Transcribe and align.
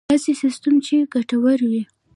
داسې 0.09 0.31
سیستم 0.41 0.75
چې 0.85 0.95
ګټور 1.13 1.59
وي. 1.69 1.83